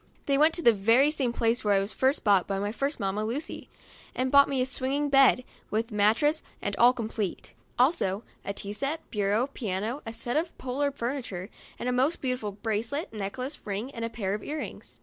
[0.25, 2.99] They went to the very same place where I was first bought by my first
[2.99, 3.69] mamma, Lucy,
[4.15, 9.07] and bought me a swinging bed, with mattress, and all complete; also a tea set,
[9.11, 14.03] bureau, piano, a set of parlor furniture, and a most beautiful bracelet, necklace, ring, and
[14.03, 14.99] a pair of ear rings.